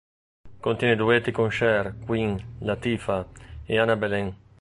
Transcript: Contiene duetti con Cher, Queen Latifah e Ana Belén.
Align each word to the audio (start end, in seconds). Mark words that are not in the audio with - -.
Contiene 0.61 0.95
duetti 0.95 1.29
con 1.31 1.49
Cher, 1.51 1.93
Queen 2.07 2.43
Latifah 2.61 3.23
e 3.67 3.77
Ana 3.77 3.95
Belén. 3.95 4.35